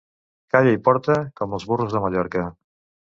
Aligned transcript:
Calla 0.53 0.71
i 0.77 0.79
porta, 0.87 1.17
com 1.41 1.53
els 1.59 1.67
burros 1.73 1.95
de 1.97 2.03
Mallorca. 2.07 2.47